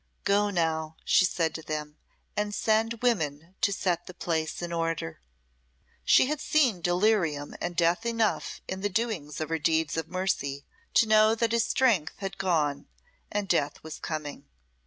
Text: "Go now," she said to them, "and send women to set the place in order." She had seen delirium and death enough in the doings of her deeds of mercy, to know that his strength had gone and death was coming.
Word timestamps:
"Go 0.23 0.49
now," 0.49 0.95
she 1.05 1.25
said 1.25 1.53
to 1.53 1.61
them, 1.61 1.95
"and 2.35 2.55
send 2.55 3.03
women 3.03 3.53
to 3.61 3.71
set 3.71 4.07
the 4.07 4.15
place 4.15 4.59
in 4.63 4.73
order." 4.73 5.21
She 6.03 6.25
had 6.25 6.41
seen 6.41 6.81
delirium 6.81 7.53
and 7.61 7.75
death 7.75 8.03
enough 8.03 8.61
in 8.67 8.81
the 8.81 8.89
doings 8.89 9.39
of 9.39 9.49
her 9.49 9.59
deeds 9.59 9.97
of 9.97 10.07
mercy, 10.07 10.65
to 10.95 11.07
know 11.07 11.35
that 11.35 11.51
his 11.51 11.65
strength 11.65 12.15
had 12.17 12.39
gone 12.39 12.87
and 13.31 13.47
death 13.47 13.83
was 13.83 13.99
coming. 13.99 14.45